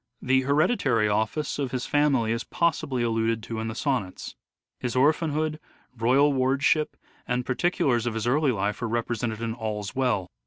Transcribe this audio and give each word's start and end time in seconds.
The 0.19 0.41
hereditary 0.41 1.07
office 1.07 1.59
of 1.59 1.69
his 1.69 1.85
family 1.85 2.31
is 2.31 2.43
possibly 2.43 3.03
alluded 3.03 3.43
to 3.43 3.59
in 3.59 3.67
the 3.67 3.75
sonnets. 3.75 4.33
His 4.79 4.95
orphanhood, 4.95 5.59
royal 5.95 6.33
wardship, 6.33 6.97
and 7.27 7.45
particulars 7.45 8.07
of 8.07 8.15
his 8.15 8.25
early 8.25 8.51
life 8.51 8.81
are 8.81 8.87
represented 8.87 9.43
in" 9.43 9.53
All's 9.53 9.95
Well." 9.95 10.31